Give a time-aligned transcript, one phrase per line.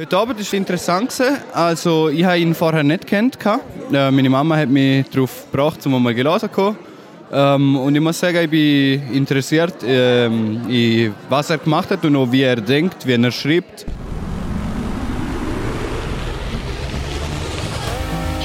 [0.00, 1.20] Heute Abend war interessant.
[1.52, 3.36] Also, ich habe ihn vorher nicht kennt.
[3.44, 6.76] Äh, meine Mama hat mich darauf gebracht, um mal gelesen zu
[7.32, 12.14] ähm, Und ich muss sagen, ich bin interessiert, ähm, in was er gemacht hat und
[12.14, 13.86] auch wie er denkt, wie er schreibt.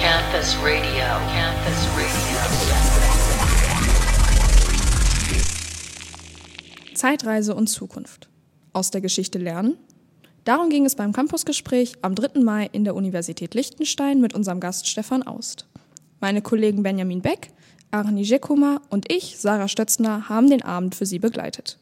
[0.01, 2.33] Campus Radio, Campus Radio.
[6.95, 8.27] Zeitreise und Zukunft.
[8.73, 9.77] Aus der Geschichte lernen
[10.45, 12.41] Darum ging es beim Campusgespräch am 3.
[12.41, 15.67] Mai in der Universität Liechtenstein mit unserem Gast Stefan Aust.
[16.19, 17.51] Meine Kollegen Benjamin Beck,
[17.91, 21.77] Arni Jekuma und ich, Sarah Stötzner, haben den Abend für Sie begleitet.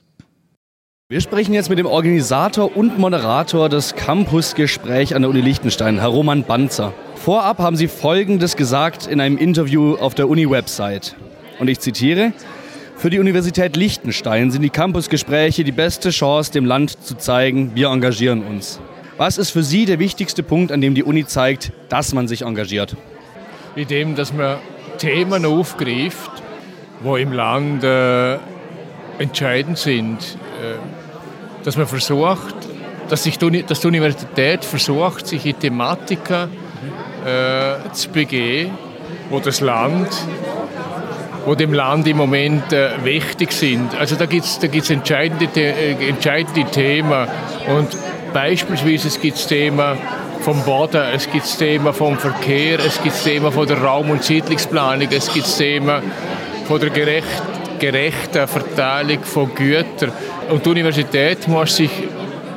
[1.09, 6.09] Wir sprechen jetzt mit dem Organisator und Moderator des Campusgesprächs an der Uni Liechtenstein, Herr
[6.09, 6.93] Roman Banzer.
[7.15, 11.15] Vorab haben Sie Folgendes gesagt in einem Interview auf der Uni-Website.
[11.59, 12.33] Und ich zitiere,
[13.01, 17.87] für die Universität Liechtenstein sind die Campusgespräche die beste Chance, dem Land zu zeigen, wir
[17.87, 18.79] engagieren uns.
[19.17, 22.43] Was ist für Sie der wichtigste Punkt, an dem die Uni zeigt, dass man sich
[22.43, 22.95] engagiert?
[23.75, 24.57] In dem, dass man
[24.99, 26.29] Themen aufgreift,
[27.01, 28.37] wo im Land äh,
[29.17, 30.19] entscheidend sind.
[30.61, 30.75] Äh,
[31.63, 32.53] dass man versucht,
[33.09, 36.49] dass, sich die, dass die Universität versucht, sich in Thematiken
[37.25, 38.77] äh, zu begeben,
[39.31, 40.07] wo das Land
[41.45, 43.95] wo dem Land im Moment äh, wichtig sind.
[43.99, 47.27] Also da gibt es da gibt's entscheidende, äh, entscheidende Themen
[47.75, 47.89] und
[48.33, 49.97] beispielsweise es gibt das Thema
[50.41, 54.09] vom Boden, es gibt das Thema vom Verkehr, es gibt das Thema von der Raum-
[54.09, 56.01] und Siedlungsplanung, es gibt das Thema
[56.67, 57.43] von der gerecht,
[57.79, 60.11] gerechten Verteilung von Gütern.
[60.49, 61.91] Und die Universität muss sich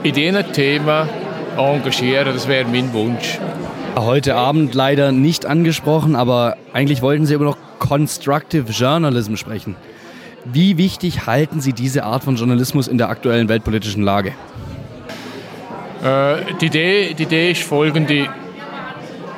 [0.03, 1.09] in diesen Themen
[1.57, 3.39] engagieren, das wäre mein Wunsch.
[3.97, 9.77] Heute Abend leider nicht angesprochen, aber eigentlich wollten Sie aber noch Constructive Journalism sprechen.
[10.45, 14.33] Wie wichtig halten Sie diese Art von Journalismus in der aktuellen weltpolitischen Lage?
[16.03, 18.29] Äh, die, Idee, die Idee ist folgende.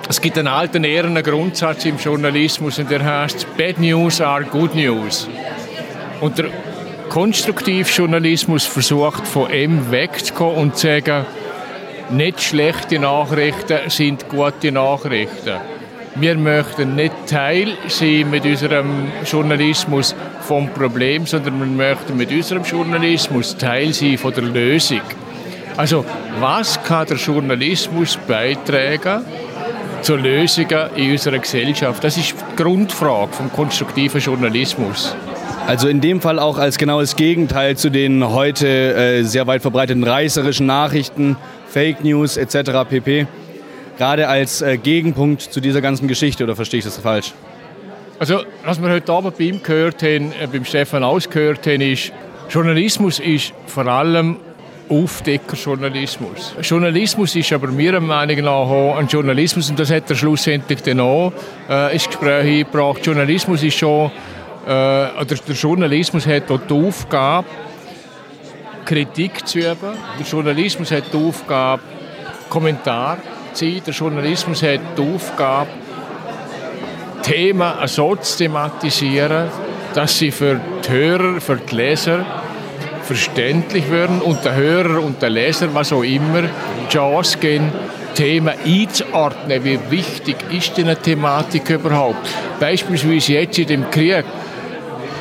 [0.09, 4.75] Es gibt einen alten ehrenen Grundsatz im Journalismus und der heißt Bad News are Good
[4.75, 5.29] News.
[6.23, 6.47] Und der
[7.11, 11.27] Konstruktivjournalismus versucht von ihm wegzukommen und zu sagen,
[12.11, 15.57] nicht schlechte Nachrichten sind gute Nachrichten.
[16.15, 22.63] Wir möchten nicht Teil sein mit unserem Journalismus vom Problem, sondern wir möchten mit unserem
[22.63, 25.03] Journalismus Teil sein von der Lösung.
[25.77, 26.07] Also,
[26.41, 29.25] was kann der Journalismus beitragen
[30.07, 32.05] zur Lösung in unserer Gesellschaft?
[32.05, 35.17] Das ist die Grundfrage vom konstruktiven Journalismus.
[35.67, 40.05] Also in dem Fall auch als genaues Gegenteil zu den heute äh, sehr weit verbreiteten
[40.05, 42.89] reißerischen Nachrichten, Fake News etc.
[42.89, 43.27] pp
[43.99, 47.33] gerade als äh, Gegenpunkt zu dieser ganzen Geschichte oder verstehe ich das falsch?
[48.21, 52.13] Also, was wir heute Abend bei ihm gehört haben, äh, beim Stefan ausgehört haben, ist,
[52.49, 54.37] Journalismus ist vor allem
[54.89, 56.55] Aufdeckerjournalismus.
[56.63, 61.33] Journalismus ist aber meiner Meinung nach ein Journalismus, und das hat er schlussendlich dann auch
[61.69, 63.05] äh, ins Gespräch eingebracht.
[63.05, 64.11] Journalismus ist schon,
[64.67, 67.49] äh, oder der Journalismus hat auch die Aufgabe,
[68.85, 69.97] Kritik zu üben.
[70.19, 71.83] Der Journalismus hat die Aufgabe,
[72.49, 73.19] Kommentar
[73.53, 73.83] sein.
[73.85, 75.71] Der Journalismus hat die Aufgabe,
[77.23, 79.49] Themen so zu thematisieren,
[79.95, 82.25] dass sie für die Hörer, für die Leser
[83.07, 86.45] verständlich werden und der Hörer und der Leser, was auch immer,
[86.89, 87.73] Chance geben,
[88.15, 89.65] Themen einzuordnen.
[89.65, 92.29] Wie wichtig ist eine Thematik überhaupt?
[92.59, 94.25] Beispielsweise jetzt in dem Krieg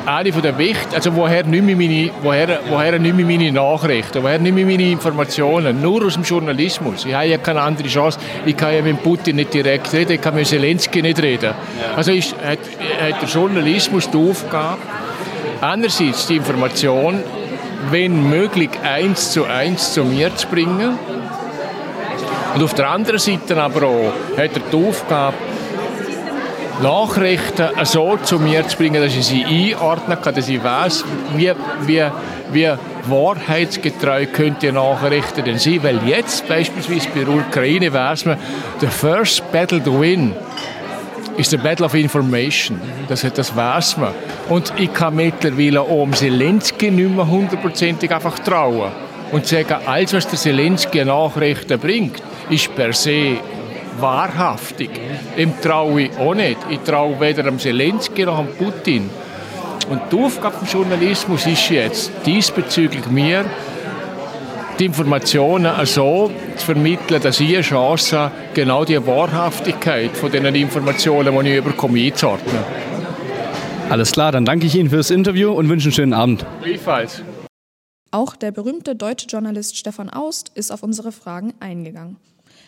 [0.06, 4.22] eine von der Wicht, also woher nehme ich meine, woher, woher nehme ich meine Nachrichten,
[4.22, 5.82] woher nehme ich meine Informationen?
[5.82, 7.06] Nur aus dem Journalismus.
[7.06, 8.20] Ich habe ja keine andere Chance.
[8.46, 11.54] Ich kann ja mit Putin nicht direkt reden, ich kann mit Zelensky nicht reden.
[11.96, 12.60] Also ist, hat,
[13.02, 14.82] hat der Journalismus die Aufgabe,
[15.62, 17.24] einerseits die Information,
[17.92, 20.98] wenn möglich, eins zu eins zu mir zu bringen.
[22.56, 25.36] Und auf der anderen Seite aber auch hat er die Aufgabe,
[26.82, 31.54] Nachrichten so zu mir zu bringen, dass ich sie einordnen kann, dass ich weiß, wie,
[31.86, 32.04] wie,
[32.52, 32.74] wie
[33.08, 35.82] wahrheitsgetreu könnte Nachrichten denn sein.
[35.84, 38.38] Weil jetzt beispielsweise bei der Ukraine weiß man,
[38.82, 40.34] the first battle to win
[41.38, 42.80] ist der Battle of Information.
[43.08, 44.14] Das, das weiß man.
[44.50, 48.92] Und ich kann mittlerweile auch um Zelensky nicht mehr hundertprozentig einfach trauen.
[49.32, 53.38] Und sagen, alles, was der Zelensky Nachrichten bringt, ist per se
[54.00, 54.90] wahrhaftig.
[55.38, 56.58] Dem traue ich auch nicht.
[56.70, 59.10] Ich traue weder dem Zelensky noch dem Putin.
[59.90, 63.46] Und die Aufgabe des Journalismus ist jetzt diesbezüglich mir,
[64.80, 70.46] die Informationen so zu vermitteln, dass ich eine Chance habe, genau die Wahrhaftigkeit von den
[70.56, 72.64] Informationen, die ich überkomme, einzuordnen.
[73.90, 76.46] Alles klar, dann danke ich Ihnen fürs Interview und wünsche einen schönen Abend.
[76.64, 77.22] Gleichfalls.
[78.12, 82.18] Auch der berühmte deutsche Journalist Stefan Aust ist auf unsere Fragen eingegangen.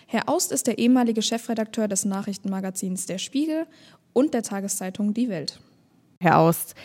[0.06, 3.66] Herr Aust ist der ehemalige Chefredakteur des Nachrichtenmagazins Der Spiegel
[4.14, 5.60] und der Tageszeitung Die Welt.
[6.22, 6.76] Herr Aust,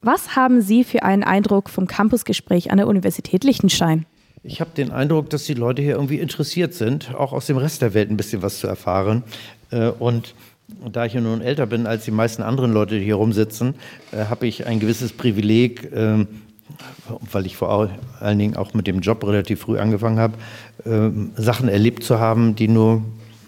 [0.00, 4.06] was haben Sie für einen Eindruck vom Campusgespräch an der Universität Liechtenstein?
[4.48, 7.82] Ich habe den Eindruck, dass die Leute hier irgendwie interessiert sind, auch aus dem Rest
[7.82, 9.24] der Welt ein bisschen was zu erfahren.
[9.72, 10.34] Äh, und
[10.92, 13.74] da ich ja nun älter bin als die meisten anderen Leute, die hier rumsitzen,
[14.12, 16.28] äh, habe ich ein gewisses Privileg, ähm,
[17.32, 17.90] weil ich vor
[18.20, 20.34] allen Dingen auch mit dem Job relativ früh angefangen habe,
[20.84, 23.02] ähm, Sachen erlebt zu haben, die nur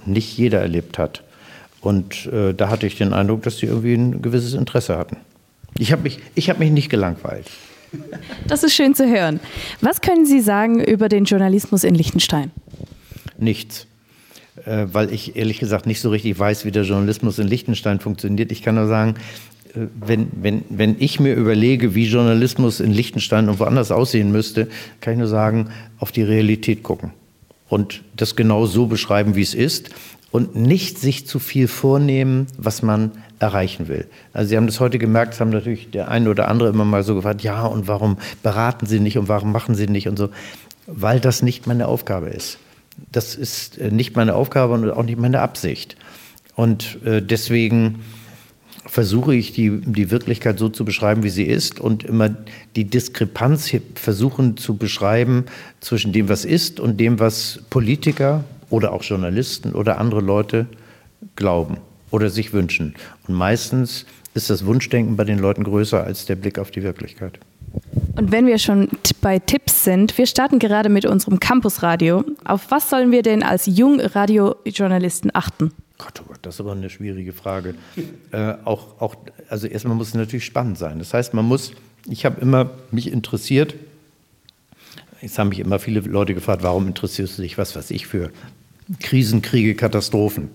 [0.04, 1.22] nicht jeder erlebt hat.
[1.80, 5.16] Und äh, da hatte ich den Eindruck, dass die irgendwie ein gewisses Interesse hatten.
[5.78, 6.18] Ich habe mich,
[6.48, 7.46] hab mich nicht gelangweilt.
[8.46, 9.40] Das ist schön zu hören.
[9.80, 12.50] Was können Sie sagen über den Journalismus in Liechtenstein?
[13.38, 13.86] Nichts.
[14.64, 18.52] Äh, weil ich ehrlich gesagt nicht so richtig weiß, wie der Journalismus in Liechtenstein funktioniert.
[18.52, 19.14] Ich kann nur sagen,
[19.74, 24.68] äh, wenn, wenn, wenn ich mir überlege, wie Journalismus in Liechtenstein und woanders aussehen müsste,
[25.00, 27.12] kann ich nur sagen, auf die Realität gucken
[27.68, 29.90] und das genau so beschreiben, wie es ist
[30.30, 34.06] und nicht sich zu viel vornehmen, was man erreichen will.
[34.32, 37.02] Also Sie haben das heute gemerkt, es haben natürlich der eine oder andere immer mal
[37.02, 40.28] so gefragt, ja, und warum beraten Sie nicht und warum machen Sie nicht und so,
[40.86, 42.58] weil das nicht meine Aufgabe ist.
[43.12, 45.96] Das ist äh, nicht meine Aufgabe und auch nicht meine Absicht.
[46.56, 48.00] Und äh, deswegen
[48.84, 52.30] versuche ich die, die Wirklichkeit so zu beschreiben, wie sie ist und immer
[52.74, 55.44] die Diskrepanz versuchen zu beschreiben
[55.80, 60.66] zwischen dem, was ist und dem, was Politiker oder auch Journalisten oder andere Leute
[61.36, 61.78] glauben
[62.10, 62.94] oder sich wünschen.
[63.26, 67.38] Und meistens ist das Wunschdenken bei den Leuten größer als der Blick auf die Wirklichkeit.
[68.16, 68.88] Und wenn wir schon
[69.20, 72.24] bei Tipps sind, wir starten gerade mit unserem Campusradio.
[72.44, 75.72] Auf was sollen wir denn als Jungradiojournalisten achten?
[75.98, 77.74] Gott, oh Gott, das ist aber eine schwierige Frage.
[78.32, 79.16] äh, auch, auch,
[79.48, 80.98] also erstmal muss es natürlich spannend sein.
[80.98, 81.72] Das heißt, man muss,
[82.08, 83.74] ich habe immer mich interessiert,
[85.20, 88.30] jetzt haben mich immer viele Leute gefragt, warum interessierst du dich, was weiß ich, für
[89.00, 90.50] Krisen, Kriege, Katastrophen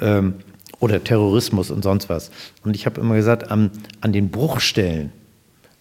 [0.00, 0.34] ähm,
[0.80, 2.30] oder Terrorismus und sonst was.
[2.62, 3.70] Und ich habe immer gesagt, an,
[4.00, 5.12] an den Bruchstellen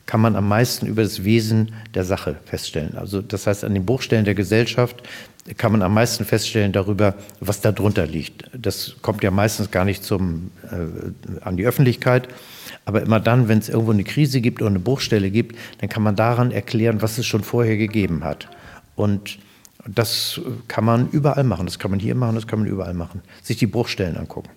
[0.05, 2.97] kann man am meisten über das Wesen der Sache feststellen.
[2.97, 5.03] Also das heißt, an den Bruchstellen der Gesellschaft
[5.57, 8.49] kann man am meisten feststellen darüber, was darunter liegt.
[8.53, 12.27] Das kommt ja meistens gar nicht zum, äh, an die Öffentlichkeit.
[12.85, 16.03] Aber immer dann, wenn es irgendwo eine Krise gibt oder eine Bruchstelle gibt, dann kann
[16.03, 18.49] man daran erklären, was es schon vorher gegeben hat.
[18.95, 19.39] Und
[19.87, 21.65] das kann man überall machen.
[21.65, 23.21] Das kann man hier machen, das kann man überall machen.
[23.41, 24.49] Sich die Bruchstellen angucken.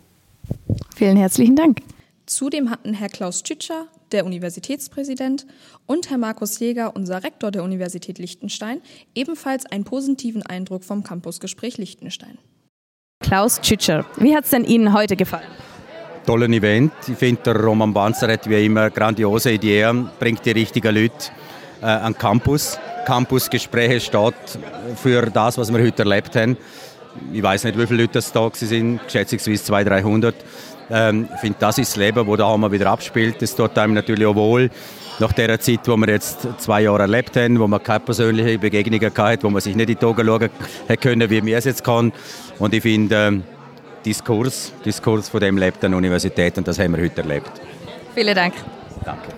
[0.94, 1.80] Vielen herzlichen Dank.
[2.26, 5.46] Zudem hatten Herr Klaus Tschitscher, der Universitätspräsident,
[5.86, 8.80] und Herr Markus Jäger, unser Rektor der Universität Liechtenstein,
[9.14, 12.38] ebenfalls einen positiven Eindruck vom Campusgespräch Liechtenstein.
[13.20, 15.46] Klaus Tschitscher, wie hat es denn Ihnen heute gefallen?
[16.26, 16.92] Tollen Event.
[17.06, 21.30] Ich finde, der Roman Banzer hat wie immer grandiose Ideen, bringt die richtigen Leute
[21.80, 22.78] äh, an Campus.
[23.06, 24.58] Campusgespräche statt
[24.96, 26.56] für das, was wir heute erlebt haben.
[27.32, 30.34] Ich weiß nicht, wie viele Leute das da sind, schätzungsweise 200, 300.
[30.90, 33.40] Ähm, ich finde, das ist das Leben, das da haben wir wieder abspielt.
[33.40, 34.70] Das tut einem natürlich auch wohl.
[35.20, 39.12] Nach der Zeit, wo wir jetzt zwei Jahre erlebt haben, wo man keine persönlichen Begegnungen
[39.16, 40.50] hatten, wo man sich nicht in die Augen schauen
[41.00, 42.12] können, wie wir es jetzt kann.
[42.58, 43.44] Und ich finde, ähm,
[44.06, 47.50] Diskurs, Diskurs von dem lebt an der Universität und das haben wir heute erlebt.
[48.14, 48.54] Vielen Dank.
[49.04, 49.32] Danke.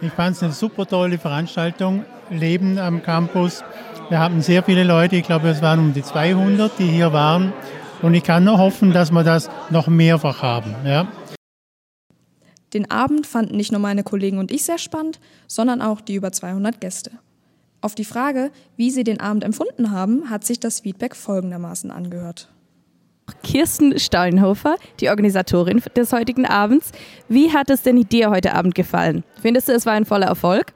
[0.00, 3.64] Ich fand es eine super tolle Veranstaltung, Leben am Campus.
[4.08, 7.52] Wir hatten sehr viele Leute, ich glaube es waren um die 200, die hier waren.
[8.02, 10.76] Und ich kann nur hoffen, dass wir das noch mehrfach haben.
[10.84, 11.08] Ja.
[12.72, 15.18] Den Abend fanden nicht nur meine Kollegen und ich sehr spannend,
[15.48, 17.10] sondern auch die über 200 Gäste.
[17.80, 22.48] Auf die Frage, wie sie den Abend empfunden haben, hat sich das Feedback folgendermaßen angehört.
[23.42, 26.92] Kirsten Steinhofer, die Organisatorin des heutigen Abends.
[27.28, 29.24] Wie hat es denn dir heute Abend gefallen?
[29.40, 30.72] Findest du, es war ein voller Erfolg?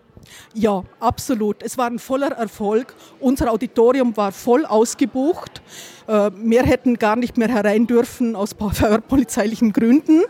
[0.55, 1.63] Ja, absolut.
[1.63, 2.95] Es war ein voller Erfolg.
[3.21, 5.63] Unser Auditorium war voll ausgebucht.
[6.07, 8.55] Äh, wir hätten gar nicht mehr herein dürfen aus
[9.09, 10.23] polizeilichen Gründen.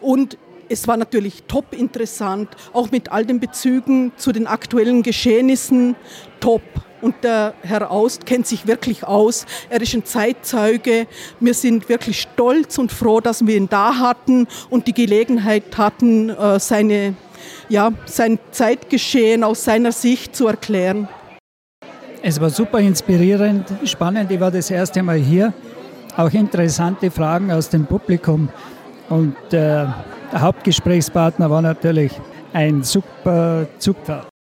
[0.00, 0.38] Und
[0.68, 5.94] es war natürlich top interessant, auch mit all den Bezügen zu den aktuellen Geschehnissen.
[6.40, 6.62] Top.
[7.04, 9.44] Und der Herr Aust kennt sich wirklich aus.
[9.68, 11.06] Er ist ein Zeitzeuge.
[11.38, 16.30] Wir sind wirklich stolz und froh, dass wir ihn da hatten und die Gelegenheit hatten,
[16.30, 17.14] äh, seine,
[17.68, 21.06] ja, sein Zeitgeschehen aus seiner Sicht zu erklären.
[22.22, 24.30] Es war super inspirierend, spannend.
[24.30, 25.52] Ich war das erste Mal hier.
[26.16, 28.48] Auch interessante Fragen aus dem Publikum.
[29.10, 29.94] Und äh, der
[30.40, 32.12] Hauptgesprächspartner war natürlich
[32.54, 34.33] ein super Zugfahrt.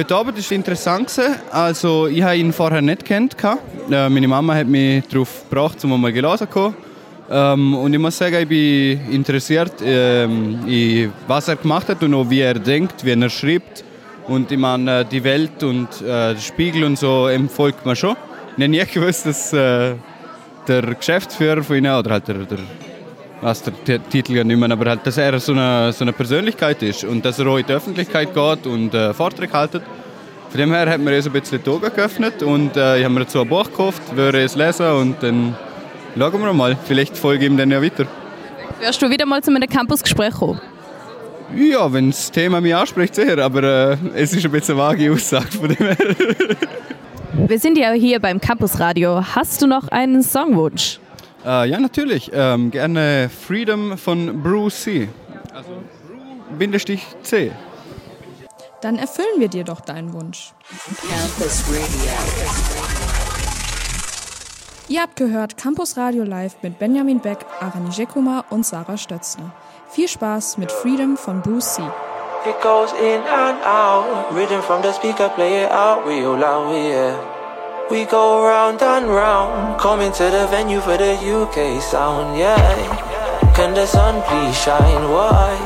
[0.00, 1.20] Heute Abend war es interessant.
[1.50, 3.36] Also, ich habe ihn vorher nicht kennt.
[3.44, 6.74] Äh, meine Mama hat mich darauf gebracht, um mal gelesen zu
[7.30, 12.14] ähm, Und ich muss sagen, ich bin interessiert, ähm, in was er gemacht hat und
[12.14, 13.84] auch wie er denkt, wie er schreibt.
[14.26, 18.16] Und ich meine, die Welt und äh, der Spiegel und so folgt mir schon.
[18.56, 19.96] Ich habe nie gewusst, dass äh,
[20.66, 22.58] der Geschäftsführer von ihnen, oder halt der, der
[23.40, 26.82] was der Titel ja nicht mehr, aber halt, dass er so eine, so eine Persönlichkeit
[26.82, 29.82] ist und dass er auch in die Öffentlichkeit geht und äh, Vorträge haltet.
[30.50, 33.14] Von dem her hat mir so ein bisschen die Augen geöffnet und äh, ich habe
[33.14, 35.54] mir dazu ein Buch gekauft, würde es lesen und dann
[36.18, 36.76] schauen wir mal.
[36.84, 38.06] Vielleicht folge ich ihm dann ja weiter.
[38.80, 40.60] Wirst du wieder mal zu einem Campusgespräch kommen?
[41.54, 45.12] Ja, wenn das Thema mich anspricht, sicher, aber äh, es ist ein bisschen eine vage
[45.12, 45.96] Aussage von dem her.
[47.32, 49.24] Wir sind ja hier beim Campusradio.
[49.34, 50.98] Hast du noch einen Songwunsch?
[51.44, 52.30] Äh, ja, natürlich.
[52.32, 55.08] Ähm, gerne Freedom von Bruce C.
[55.54, 55.70] Also
[56.58, 57.52] Bindestrich C.
[58.80, 60.52] Dann erfüllen wir dir doch deinen Wunsch.
[61.08, 62.10] Campus Radio.
[64.88, 69.52] Ihr habt gehört Campus Radio Live mit Benjamin Beck, Arani Jekuma und Sarah Stötzner.
[69.88, 71.82] Viel Spaß mit Freedom von Bruce C.
[72.46, 77.39] It goes in and out, rhythm from the speaker, play it out real loud, yeah.
[77.90, 82.54] We go round and round, coming to the venue for the UK sound, yeah.
[83.52, 85.10] Can the sun please shine?
[85.10, 85.58] Why?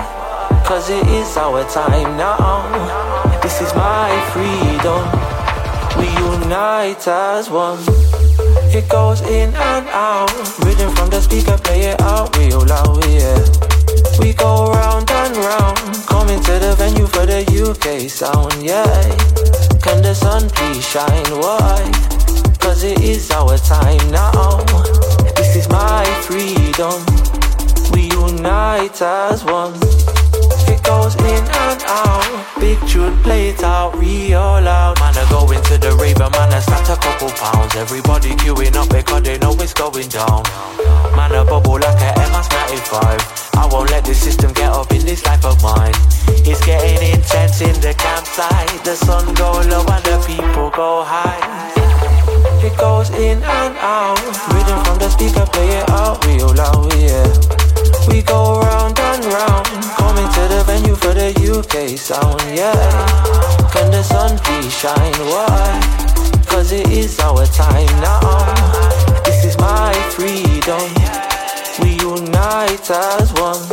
[0.64, 2.64] Cause it is our time now.
[3.42, 5.04] This is my freedom.
[6.00, 7.84] We unite as one.
[8.72, 10.32] It goes in and out,
[10.64, 13.38] rhythm from the speaker, play it out real loud, yeah.
[14.18, 15.76] We go round and round,
[16.06, 18.82] coming to the venue for the UK sound, yeah.
[19.82, 21.30] Can the sun please shine?
[21.38, 22.13] Why?
[22.64, 24.64] Cause it is our time now.
[25.36, 26.96] This is my freedom.
[27.92, 29.74] We unite as one.
[30.72, 32.58] It goes in and out.
[32.58, 34.98] Big tune, play out real loud.
[34.98, 37.76] Man, I go into the raver, man, I start a couple pounds.
[37.76, 40.42] Everybody queuing up because they know it's going down.
[62.04, 62.74] Sound, yeah.
[63.72, 65.18] Can the sun please shine?
[65.32, 65.80] Why?
[66.46, 68.20] Cause it is our time now.
[69.24, 70.84] This is my freedom.
[71.80, 73.64] We unite as one.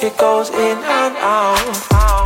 [0.00, 1.66] It goes in and out.
[1.66, 2.19] We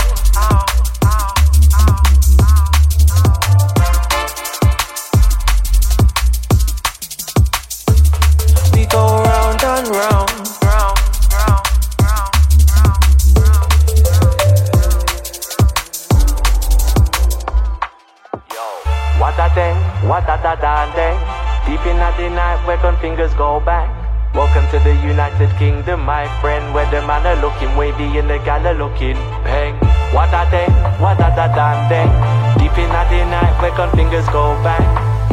[20.26, 21.19] dang, what a da da dang.
[21.66, 23.88] Deep in the night, where can fingers go bang?
[24.35, 28.38] Welcome to the United Kingdom, my friend, where the man are looking wavy and the
[28.38, 29.75] gal are looking bang.
[30.12, 32.11] What a dang, what da da dang.
[32.59, 34.83] Deep in the night, where can fingers go bang?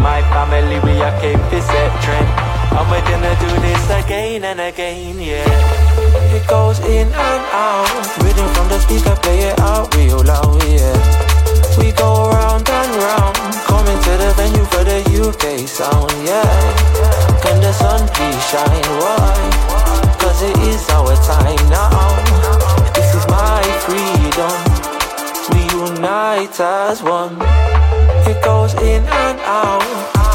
[0.01, 2.27] My family, we are came to set trend.
[2.71, 6.35] And we're gonna do this again and again, yeah.
[6.35, 8.23] It goes in and out.
[8.23, 11.30] Rhythm from the speaker, play it out real loud, yeah.
[11.77, 13.35] We go round and round,
[13.65, 16.43] coming to the venue for the UK sound, yeah.
[17.43, 18.87] Can the sun please shine?
[18.99, 19.37] Why?
[20.19, 21.89] Cause it is our time now.
[22.93, 24.55] This is my freedom.
[25.51, 27.37] We unite as one.
[28.29, 30.30] It goes in and out.